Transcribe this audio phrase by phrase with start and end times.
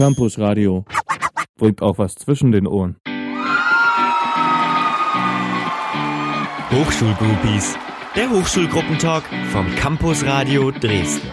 [0.00, 0.86] Campus Radio.
[1.58, 2.96] Bringt auch was zwischen den Ohren.
[6.70, 7.76] Hochschulgroupies.
[8.16, 11.30] Der Hochschulgruppentalk vom Campus Radio Dresden.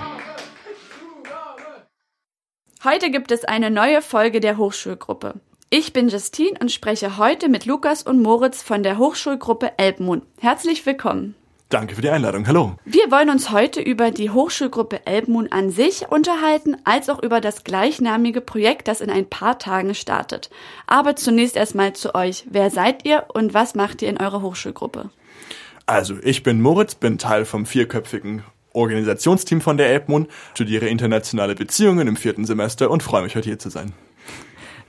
[2.83, 5.35] Heute gibt es eine neue Folge der Hochschulgruppe.
[5.69, 10.25] Ich bin Justine und spreche heute mit Lukas und Moritz von der Hochschulgruppe Elbmund.
[10.41, 11.36] Herzlich willkommen.
[11.69, 12.47] Danke für die Einladung.
[12.47, 12.77] Hallo.
[12.85, 17.65] Wir wollen uns heute über die Hochschulgruppe Elbmoon an sich unterhalten, als auch über das
[17.65, 20.49] gleichnamige Projekt, das in ein paar Tagen startet.
[20.87, 22.45] Aber zunächst erstmal zu euch.
[22.49, 25.09] Wer seid ihr und was macht ihr in eurer Hochschulgruppe?
[25.85, 32.07] Also, ich bin Moritz, bin Teil vom vierköpfigen Organisationsteam von der Elbmoon, studiere internationale Beziehungen
[32.07, 33.91] im vierten Semester und freue mich, heute hier zu sein.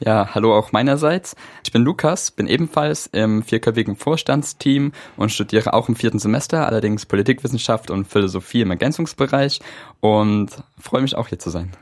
[0.01, 1.34] Ja, hallo auch meinerseits.
[1.65, 7.05] Ich bin Lukas, bin ebenfalls im vierköpfigen Vorstandsteam und studiere auch im vierten Semester, allerdings
[7.05, 9.61] Politikwissenschaft und Philosophie im Ergänzungsbereich
[10.01, 11.73] und freue mich auch hier zu sein.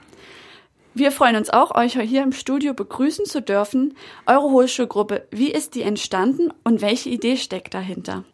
[0.95, 3.95] Wir freuen uns auch, euch hier im Studio begrüßen zu dürfen.
[4.25, 8.25] Eure Hochschulgruppe, wie ist die entstanden und welche Idee steckt dahinter?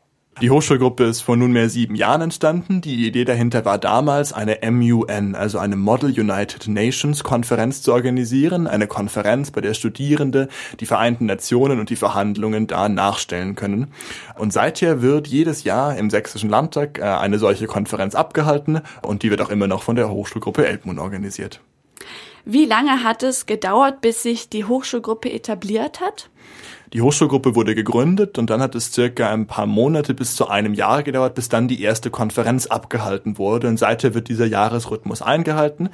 [0.40, 2.80] Die Hochschulgruppe ist vor nunmehr sieben Jahren entstanden.
[2.80, 8.66] Die Idee dahinter war damals, eine MUN, also eine Model United Nations Konferenz zu organisieren.
[8.66, 10.48] Eine Konferenz, bei der Studierende
[10.80, 13.92] die Vereinten Nationen und die Verhandlungen da nachstellen können.
[14.36, 19.30] Und seither wird jedes Jahr im Sächsischen Landtag äh, eine solche Konferenz abgehalten und die
[19.30, 21.60] wird auch immer noch von der Hochschulgruppe Elbmund organisiert.
[22.44, 26.30] Wie lange hat es gedauert, bis sich die Hochschulgruppe etabliert hat?
[26.92, 30.74] Die Hochschulgruppe wurde gegründet und dann hat es circa ein paar Monate bis zu einem
[30.74, 33.68] Jahr gedauert, bis dann die erste Konferenz abgehalten wurde.
[33.68, 35.88] Und seither wird dieser Jahresrhythmus eingehalten,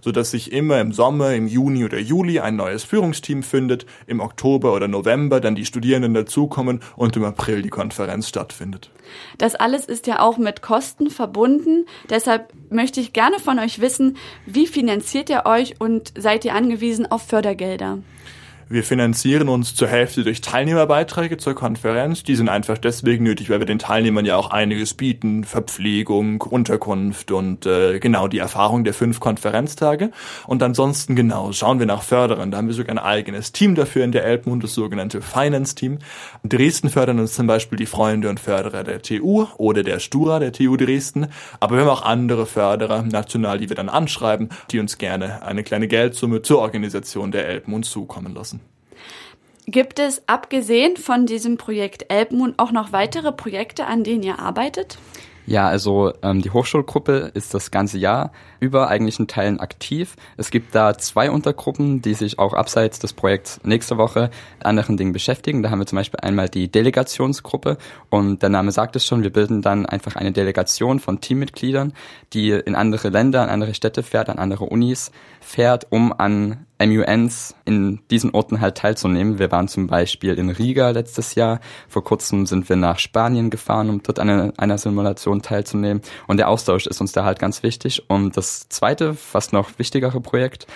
[0.00, 4.18] so dass sich immer im Sommer, im Juni oder Juli ein neues Führungsteam findet, im
[4.18, 8.90] Oktober oder November dann die Studierenden dazukommen und im April die Konferenz stattfindet.
[9.38, 11.86] Das alles ist ja auch mit Kosten verbunden.
[12.08, 17.08] Deshalb möchte ich gerne von euch wissen, wie finanziert ihr euch und seid ihr angewiesen
[17.08, 17.98] auf Fördergelder?
[18.72, 22.22] Wir finanzieren uns zur Hälfte durch Teilnehmerbeiträge zur Konferenz.
[22.22, 25.42] Die sind einfach deswegen nötig, weil wir den Teilnehmern ja auch einiges bieten.
[25.42, 30.12] Verpflegung, Unterkunft und äh, genau die Erfahrung der fünf Konferenztage.
[30.46, 32.52] Und ansonsten genau, schauen wir nach Förderern.
[32.52, 35.98] Da haben wir sogar ein eigenes Team dafür in der Elbmund, das sogenannte Finance-Team.
[36.44, 40.52] Dresden fördern uns zum Beispiel die Freunde und Förderer der TU oder der Stura der
[40.52, 41.26] TU Dresden.
[41.58, 45.64] Aber wir haben auch andere Förderer national, die wir dann anschreiben, die uns gerne eine
[45.64, 48.59] kleine Geldsumme zur Organisation der Elbmund zukommen lassen.
[49.66, 54.98] Gibt es abgesehen von diesem Projekt Elbmoon auch noch weitere Projekte, an denen ihr arbeitet?
[55.46, 60.16] Ja, also ähm, die Hochschulgruppe ist das ganze Jahr über eigentlich in Teilen aktiv.
[60.36, 65.12] Es gibt da zwei Untergruppen, die sich auch abseits des Projekts nächste Woche anderen Dingen
[65.12, 65.62] beschäftigen.
[65.62, 67.78] Da haben wir zum Beispiel einmal die Delegationsgruppe
[68.10, 71.92] und der Name sagt es schon, wir bilden dann einfach eine Delegation von Teammitgliedern,
[72.32, 75.10] die in andere Länder, an andere Städte fährt, an andere Unis
[75.40, 79.38] fährt, um an MUNs in diesen Orten halt teilzunehmen.
[79.38, 81.60] Wir waren zum Beispiel in Riga letztes Jahr.
[81.88, 86.02] Vor kurzem sind wir nach Spanien gefahren, um dort an einer Simulation teilzunehmen.
[86.26, 88.08] Und der Austausch ist uns da halt ganz wichtig.
[88.08, 90.66] Und das zweite, fast noch wichtigere Projekt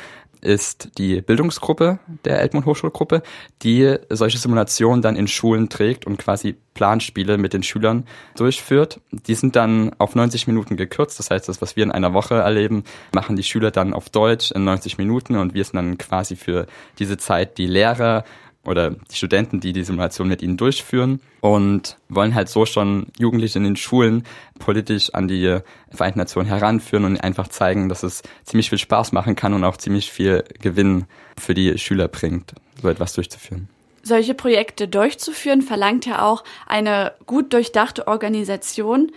[0.45, 3.23] ist die Bildungsgruppe der Eltmund Hochschulgruppe,
[3.63, 8.05] die solche Simulationen dann in Schulen trägt und quasi Planspiele mit den Schülern
[8.37, 9.01] durchführt.
[9.11, 11.19] Die sind dann auf 90 Minuten gekürzt.
[11.19, 14.51] Das heißt, das, was wir in einer Woche erleben, machen die Schüler dann auf Deutsch
[14.53, 16.67] in 90 Minuten und wir sind dann quasi für
[16.99, 18.25] diese Zeit die Lehrer
[18.67, 23.59] oder die Studenten, die die Simulation mit ihnen durchführen und wollen halt so schon Jugendliche
[23.59, 24.25] in den Schulen
[24.59, 25.61] politisch an die
[25.91, 29.77] Vereinten Nationen heranführen und einfach zeigen, dass es ziemlich viel Spaß machen kann und auch
[29.77, 31.05] ziemlich viel Gewinn
[31.39, 33.69] für die Schüler bringt, so etwas durchzuführen.
[34.03, 39.11] Solche Projekte durchzuführen verlangt ja auch eine gut durchdachte Organisation.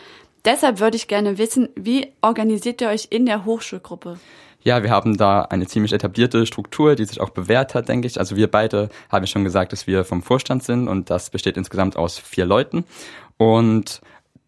[0.45, 4.17] Deshalb würde ich gerne wissen, wie organisiert ihr euch in der Hochschulgruppe?
[4.62, 8.19] Ja, wir haben da eine ziemlich etablierte Struktur, die sich auch bewährt hat, denke ich.
[8.19, 11.95] Also wir beide haben schon gesagt, dass wir vom Vorstand sind und das besteht insgesamt
[11.95, 12.84] aus vier Leuten.
[13.38, 14.01] Und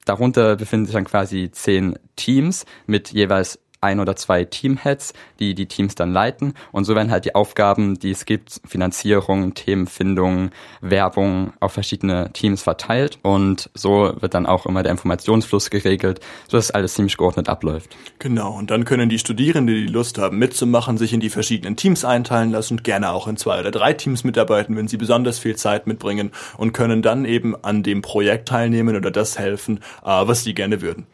[0.06, 5.68] darunter befinden sich dann quasi zehn Teams mit jeweils ein oder zwei Teamheads, die die
[5.68, 6.54] Teams dann leiten.
[6.72, 12.62] Und so werden halt die Aufgaben, die es gibt, Finanzierung, Themenfindung, Werbung auf verschiedene Teams
[12.62, 13.20] verteilt.
[13.22, 17.96] Und so wird dann auch immer der Informationsfluss geregelt, sodass alles ziemlich geordnet abläuft.
[18.20, 18.58] Genau.
[18.58, 22.52] Und dann können die Studierenden, die Lust haben mitzumachen, sich in die verschiedenen Teams einteilen
[22.52, 25.88] lassen und gerne auch in zwei oder drei Teams mitarbeiten, wenn sie besonders viel Zeit
[25.88, 30.54] mitbringen und können dann eben an dem Projekt teilnehmen oder das helfen, äh, was sie
[30.54, 31.08] gerne würden.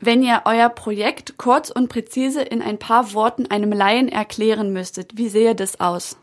[0.00, 5.16] Wenn ihr euer Projekt kurz und präzise in ein paar Worten einem Laien erklären müsstet,
[5.16, 6.16] wie sähe das aus?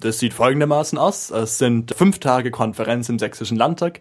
[0.00, 1.30] Das sieht folgendermaßen aus.
[1.30, 4.00] Es sind fünf Tage Konferenz im Sächsischen Landtag.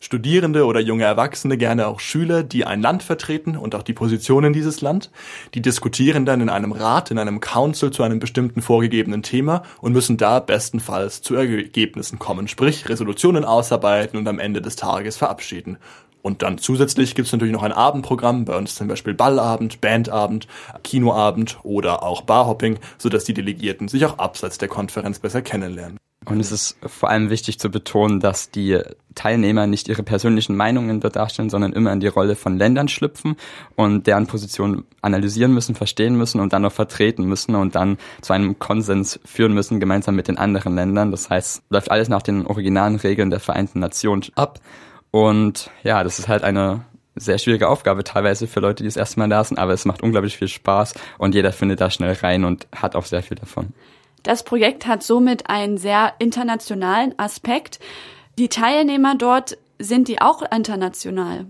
[0.00, 4.44] Studierende oder junge Erwachsene, gerne auch Schüler, die ein Land vertreten und auch die Position
[4.44, 5.10] in dieses Land.
[5.54, 9.92] Die diskutieren dann in einem Rat, in einem Council zu einem bestimmten vorgegebenen Thema und
[9.92, 15.78] müssen da bestenfalls zu Ergebnissen kommen, sprich Resolutionen ausarbeiten und am Ende des Tages verabschieden.
[16.22, 20.46] Und dann zusätzlich gibt es natürlich noch ein Abendprogramm, bei uns zum Beispiel Ballabend, Bandabend,
[20.84, 25.98] Kinoabend oder auch Barhopping, sodass die Delegierten sich auch abseits der Konferenz besser kennenlernen.
[26.24, 28.78] Und es ist vor allem wichtig zu betonen, dass die
[29.16, 33.34] Teilnehmer nicht ihre persönlichen Meinungen dort darstellen, sondern immer in die Rolle von Ländern schlüpfen
[33.74, 38.32] und deren Position analysieren müssen, verstehen müssen und dann noch vertreten müssen und dann zu
[38.32, 41.10] einem Konsens führen müssen, gemeinsam mit den anderen Ländern.
[41.10, 44.60] Das heißt, läuft alles nach den originalen Regeln der Vereinten Nationen ab.
[45.12, 49.28] Und ja, das ist halt eine sehr schwierige Aufgabe teilweise für Leute, die es erstmal
[49.28, 52.66] da sind, aber es macht unglaublich viel Spaß und jeder findet da schnell rein und
[52.74, 53.74] hat auch sehr viel davon.
[54.22, 57.78] Das Projekt hat somit einen sehr internationalen Aspekt.
[58.38, 61.46] Die Teilnehmer dort, sind die auch international?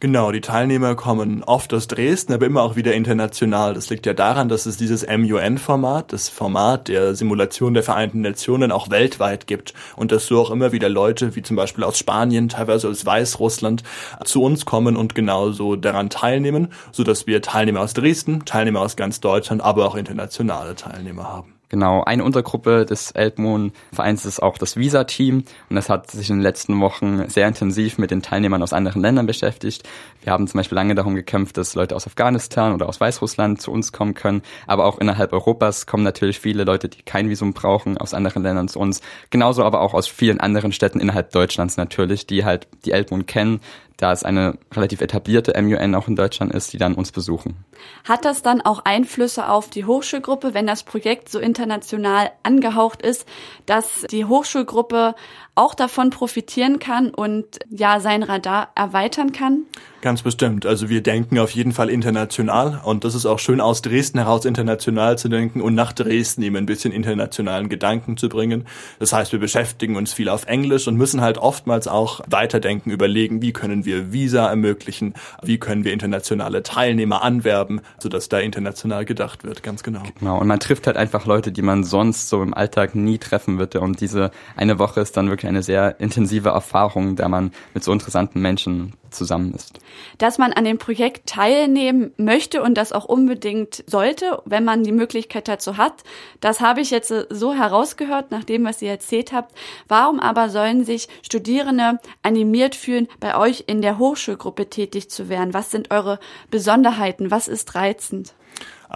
[0.00, 3.74] Genau, die Teilnehmer kommen oft aus Dresden, aber immer auch wieder international.
[3.74, 8.70] Das liegt ja daran, dass es dieses MUN-Format, das Format der Simulation der Vereinten Nationen,
[8.70, 12.48] auch weltweit gibt und dass so auch immer wieder Leute, wie zum Beispiel aus Spanien,
[12.48, 13.82] teilweise aus Weißrussland,
[14.24, 18.94] zu uns kommen und genauso daran teilnehmen, so dass wir Teilnehmer aus Dresden, Teilnehmer aus
[18.94, 21.57] ganz Deutschland, aber auch internationale Teilnehmer haben.
[21.70, 26.42] Genau, eine Untergruppe des Elbmoon-Vereins ist auch das Visa-Team und das hat sich in den
[26.42, 29.86] letzten Wochen sehr intensiv mit den Teilnehmern aus anderen Ländern beschäftigt.
[30.22, 33.70] Wir haben zum Beispiel lange darum gekämpft, dass Leute aus Afghanistan oder aus Weißrussland zu
[33.70, 37.98] uns kommen können, aber auch innerhalb Europas kommen natürlich viele Leute, die kein Visum brauchen,
[37.98, 39.02] aus anderen Ländern zu uns.
[39.28, 43.60] Genauso aber auch aus vielen anderen Städten innerhalb Deutschlands natürlich, die halt die Elbmoon kennen,
[43.98, 47.56] da es eine relativ etablierte MUN auch in Deutschland ist, die dann uns besuchen.
[48.04, 53.26] Hat das dann auch Einflüsse auf die Hochschulgruppe, wenn das Projekt so international angehaucht ist,
[53.66, 55.14] dass die Hochschulgruppe
[55.54, 59.66] auch davon profitieren kann und ja sein Radar erweitern kann?
[60.00, 60.64] Ganz bestimmt.
[60.64, 64.44] Also wir denken auf jeden Fall international und das ist auch schön aus Dresden heraus
[64.44, 68.66] international zu denken und nach Dresden eben ein bisschen internationalen Gedanken zu bringen.
[69.00, 73.42] Das heißt, wir beschäftigen uns viel auf Englisch und müssen halt oftmals auch weiterdenken, überlegen,
[73.42, 79.42] wie können wir Visa ermöglichen, wie können wir internationale Teilnehmer anwerben, sodass da international gedacht
[79.42, 80.02] wird, ganz genau.
[80.20, 83.58] Genau, und man trifft halt einfach Leute, die man sonst so im Alltag nie treffen
[83.58, 87.82] würde und diese eine Woche ist dann wirklich eine sehr intensive Erfahrung, da man mit
[87.82, 89.78] so interessanten Menschen zusammen ist.
[90.18, 94.92] Dass man an dem Projekt teilnehmen möchte und das auch unbedingt sollte, wenn man die
[94.92, 96.04] Möglichkeit dazu hat,
[96.40, 99.54] das habe ich jetzt so herausgehört, nach dem, was ihr erzählt habt.
[99.88, 105.54] Warum aber sollen sich Studierende animiert fühlen, bei euch in der Hochschulgruppe tätig zu werden?
[105.54, 106.18] Was sind eure
[106.50, 107.30] Besonderheiten?
[107.30, 108.34] Was ist reizend?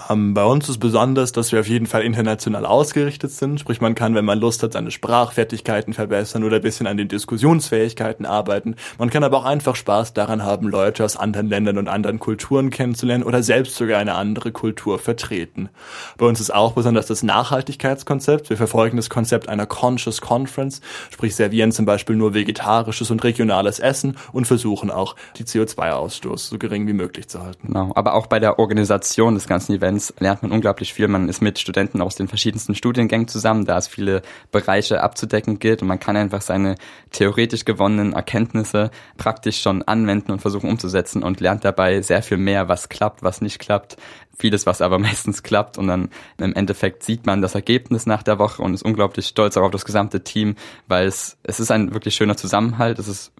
[0.08, 3.60] Ähm, bei uns ist besonders, dass wir auf jeden Fall international ausgerichtet sind.
[3.60, 7.08] Sprich, man kann, wenn man Lust hat, seine Sprachfertigkeiten verbessern oder ein bisschen an den
[7.08, 8.76] Diskussionsfähigkeiten arbeiten.
[8.98, 12.70] Man kann aber auch einfach Spaß daran haben, Leute aus anderen Ländern und anderen Kulturen
[12.70, 15.68] kennenzulernen oder selbst sogar eine andere Kultur vertreten.
[16.16, 18.48] Bei uns ist auch besonders das Nachhaltigkeitskonzept.
[18.48, 20.80] Wir verfolgen das Konzept einer Conscious Conference,
[21.10, 26.58] sprich servieren zum Beispiel nur vegetarisches und regionales Essen und versuchen auch die CO2-Ausstoß so
[26.58, 27.68] gering wie möglich zu halten.
[27.68, 31.08] Genau, aber auch bei der Organisation des ganzen Events lernt man unglaublich viel.
[31.08, 35.82] Man ist mit Studenten aus den verschiedensten Studiengängen zusammen, da es viele Bereiche abzudecken gilt
[35.82, 36.76] und man kann einfach seine
[37.10, 42.68] theoretisch gewonnenen Erkenntnisse praktisch schon anwenden und versuchen umzusetzen und lernt dabei sehr viel mehr,
[42.68, 43.96] was klappt, was nicht klappt,
[44.38, 48.38] vieles, was aber meistens klappt und dann im Endeffekt sieht man das Ergebnis nach der
[48.38, 50.56] Woche und ist unglaublich stolz auch auf das gesamte Team,
[50.88, 52.98] weil es, es ist ein wirklich schöner Zusammenhalt.
[52.98, 53.32] Es ist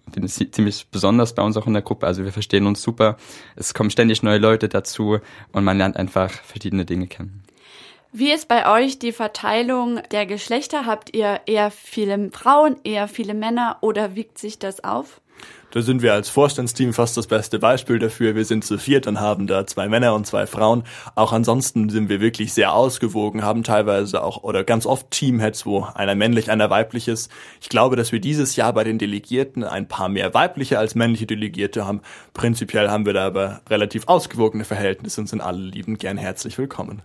[0.51, 2.07] ziemlich besonders bei uns auch in der Gruppe.
[2.07, 3.17] Also wir verstehen uns super.
[3.55, 5.19] Es kommen ständig neue Leute dazu
[5.51, 7.42] und man lernt einfach verschiedene Dinge kennen.
[8.15, 10.85] Wie ist bei euch die Verteilung der Geschlechter?
[10.85, 15.19] Habt ihr eher viele Frauen, eher viele Männer oder wiegt sich das auf?
[15.71, 18.35] Da sind wir als Vorstandsteam fast das beste Beispiel dafür.
[18.35, 20.83] Wir sind zu viert und haben da zwei Männer und zwei Frauen.
[21.15, 25.81] Auch ansonsten sind wir wirklich sehr ausgewogen, haben teilweise auch oder ganz oft Teamheads, wo
[25.95, 27.31] einer männlich, einer weiblich ist.
[27.61, 31.25] Ich glaube, dass wir dieses Jahr bei den Delegierten ein paar mehr weibliche als männliche
[31.25, 32.01] Delegierte haben.
[32.35, 37.01] Prinzipiell haben wir da aber relativ ausgewogene Verhältnisse und sind alle liebend gern herzlich willkommen.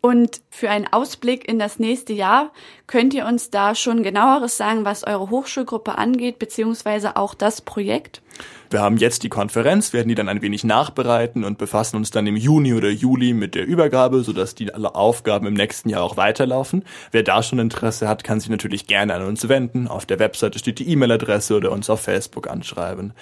[0.00, 2.52] Und für einen Ausblick in das nächste Jahr
[2.86, 8.22] könnt ihr uns da schon genaueres sagen, was eure Hochschulgruppe angeht, beziehungsweise auch das Projekt?
[8.70, 12.26] Wir haben jetzt die Konferenz, werden die dann ein wenig nachbereiten und befassen uns dann
[12.26, 16.16] im Juni oder Juli mit der Übergabe, sodass die alle Aufgaben im nächsten Jahr auch
[16.16, 16.84] weiterlaufen.
[17.12, 19.88] Wer da schon Interesse hat, kann sich natürlich gerne an uns wenden.
[19.88, 23.12] Auf der Webseite steht die E-Mail-Adresse oder uns auf Facebook anschreiben.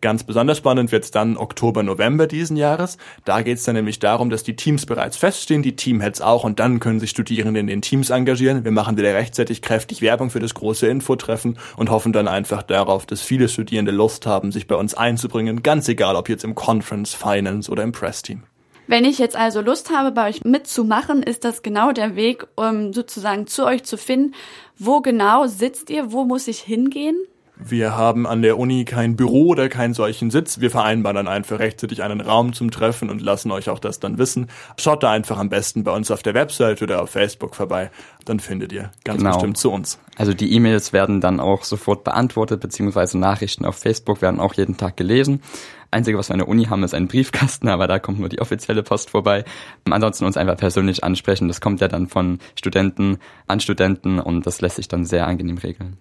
[0.00, 2.98] Ganz besonders spannend wird es dann Oktober, November diesen Jahres.
[3.24, 6.60] Da geht es dann nämlich darum, dass die Teams bereits feststehen, die Teamheads auch und
[6.60, 8.64] dann können sich Studierende in den Teams engagieren.
[8.64, 13.06] Wir machen wieder rechtzeitig kräftig Werbung für das große Infotreffen und hoffen dann einfach darauf,
[13.06, 17.14] dass viele Studierende Lust haben, sich bei uns einzubringen, ganz egal ob jetzt im Conference,
[17.14, 18.44] Finance oder im Press-Team.
[18.86, 22.94] Wenn ich jetzt also Lust habe, bei euch mitzumachen, ist das genau der Weg, um
[22.94, 24.34] sozusagen zu euch zu finden.
[24.78, 26.10] Wo genau sitzt ihr?
[26.10, 27.16] Wo muss ich hingehen?
[27.60, 30.60] Wir haben an der Uni kein Büro oder keinen solchen Sitz.
[30.60, 34.16] Wir vereinbaren dann einfach rechtzeitig einen Raum zum Treffen und lassen euch auch das dann
[34.16, 34.46] wissen.
[34.78, 37.90] Schaut da einfach am besten bei uns auf der Website oder auf Facebook vorbei.
[38.24, 39.32] Dann findet ihr ganz genau.
[39.32, 39.98] bestimmt zu uns.
[40.16, 44.76] Also die E-Mails werden dann auch sofort beantwortet, beziehungsweise Nachrichten auf Facebook werden auch jeden
[44.76, 45.42] Tag gelesen.
[45.90, 48.40] Einzige, was wir an der Uni haben, ist ein Briefkasten, aber da kommt nur die
[48.40, 49.44] offizielle Post vorbei.
[49.88, 51.48] Ansonsten uns einfach persönlich ansprechen.
[51.48, 55.58] Das kommt ja dann von Studenten an Studenten und das lässt sich dann sehr angenehm
[55.58, 55.96] regeln.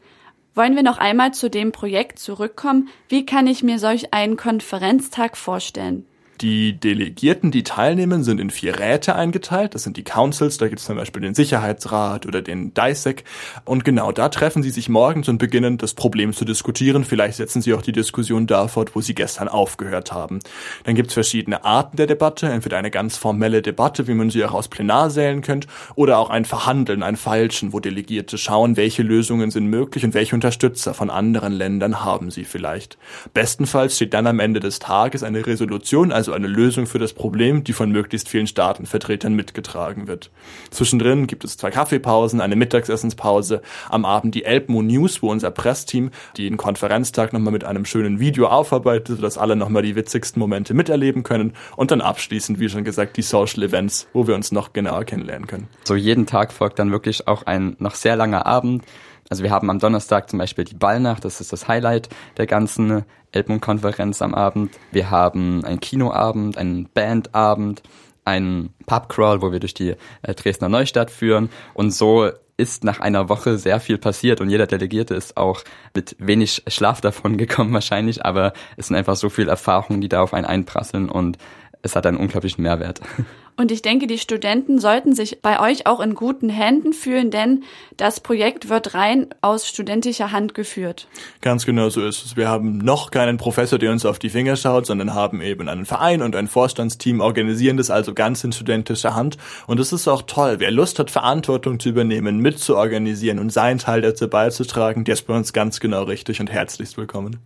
[0.57, 2.89] Wollen wir noch einmal zu dem Projekt zurückkommen?
[3.09, 6.07] Wie kann ich mir solch einen Konferenztag vorstellen?
[6.41, 9.74] Die Delegierten, die teilnehmen, sind in vier Räte eingeteilt.
[9.74, 13.24] Das sind die Councils, da gibt es zum Beispiel den Sicherheitsrat oder den DISEC.
[13.65, 17.06] Und genau da treffen sie sich morgens und beginnen, das Problem zu diskutieren.
[17.06, 20.39] Vielleicht setzen sie auch die Diskussion da fort, wo sie gestern aufgehört haben.
[20.84, 24.46] Dann gibt es verschiedene Arten der Debatte, entweder eine ganz formelle Debatte, wie man sie
[24.46, 25.65] auch aus Plenarsälen kennt,
[25.96, 30.36] oder auch ein Verhandeln, ein Feilschen, wo Delegierte schauen, welche Lösungen sind möglich und welche
[30.36, 32.98] Unterstützer von anderen Ländern haben sie vielleicht.
[33.34, 37.13] Bestenfalls steht dann am Ende des Tages eine Resolution, also also eine Lösung für das
[37.13, 40.29] Problem, die von möglichst vielen Staatenvertretern mitgetragen wird.
[40.72, 46.12] Zwischendrin gibt es zwei Kaffeepausen, eine Mittagsessenspause, am Abend die Elbmo News, wo unser Pressteam
[46.38, 51.24] den Konferenztag nochmal mit einem schönen Video aufarbeitet, sodass alle nochmal die witzigsten Momente miterleben
[51.24, 55.05] können und dann abschließend, wie schon gesagt, die Social Events, wo wir uns noch genauer
[55.05, 55.69] kennenlernen können.
[55.86, 58.84] So jeden Tag folgt dann wirklich auch ein noch sehr langer Abend.
[59.29, 63.05] Also wir haben am Donnerstag zum Beispiel die Ballnacht, das ist das Highlight der ganzen
[63.31, 64.77] Elbmund-Konferenz am Abend.
[64.91, 67.84] Wir haben einen Kinoabend, einen Bandabend,
[68.25, 71.50] einen Pubcrawl, wo wir durch die äh, Dresdner Neustadt führen.
[71.74, 76.15] Und so ist nach einer Woche sehr viel passiert und jeder Delegierte ist auch mit
[76.19, 80.34] wenig Schlaf davon gekommen wahrscheinlich, aber es sind einfach so viele Erfahrungen, die da auf
[80.34, 81.38] einen einprasseln und
[81.84, 83.01] es hat einen unglaublichen Mehrwert.
[83.59, 87.63] Und ich denke, die Studenten sollten sich bei euch auch in guten Händen fühlen, denn
[87.97, 91.07] das Projekt wird rein aus studentischer Hand geführt.
[91.41, 92.37] Ganz genau so ist es.
[92.37, 95.85] Wir haben noch keinen Professor, der uns auf die Finger schaut, sondern haben eben einen
[95.85, 99.37] Verein und ein Vorstandsteam, organisieren das also ganz in studentischer Hand.
[99.65, 100.57] Und es ist auch toll.
[100.59, 105.35] Wer Lust hat, Verantwortung zu übernehmen, mitzuorganisieren und seinen Teil dazu beizutragen, der ist bei
[105.35, 107.37] uns ganz genau richtig und herzlichst willkommen.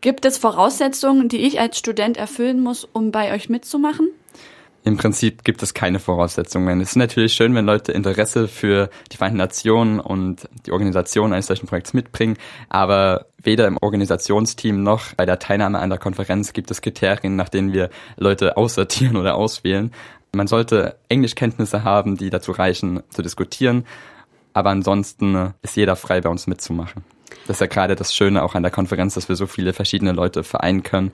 [0.00, 4.10] Gibt es Voraussetzungen, die ich als Student erfüllen muss, um bei euch mitzumachen?
[4.82, 6.80] Im Prinzip gibt es keine Voraussetzungen.
[6.80, 11.48] Es ist natürlich schön, wenn Leute Interesse für die Vereinten Nationen und die Organisation eines
[11.48, 12.38] solchen Projekts mitbringen,
[12.70, 17.50] aber weder im Organisationsteam noch bei der Teilnahme an der Konferenz gibt es Kriterien, nach
[17.50, 19.92] denen wir Leute aussortieren oder auswählen.
[20.32, 23.84] Man sollte Englischkenntnisse haben, die dazu reichen, zu diskutieren,
[24.54, 27.04] aber ansonsten ist jeder frei, bei uns mitzumachen.
[27.46, 30.12] Das ist ja gerade das Schöne auch an der Konferenz, dass wir so viele verschiedene
[30.12, 31.12] Leute vereinen können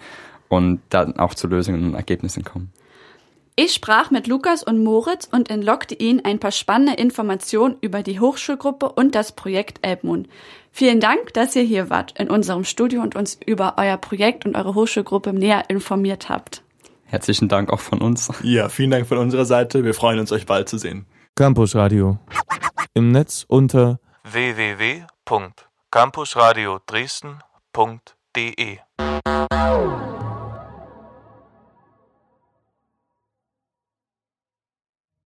[0.49, 2.73] und dann auch zu Lösungen und Ergebnissen kommen.
[3.57, 8.21] Ich sprach mit Lukas und Moritz und entlockte ihnen ein paar spannende Informationen über die
[8.21, 10.29] Hochschulgruppe und das Projekt Elbmoon.
[10.71, 14.57] Vielen Dank, dass ihr hier wart in unserem Studio und uns über euer Projekt und
[14.57, 16.63] eure Hochschulgruppe näher informiert habt.
[17.07, 18.31] Herzlichen Dank auch von uns.
[18.43, 19.85] Ja, vielen Dank von unserer Seite.
[19.85, 21.07] Wir freuen uns, euch bald zu sehen.
[21.35, 22.19] Campus Radio.
[22.95, 25.07] Im Netz unter www
[25.97, 28.79] campusradio Dresden.de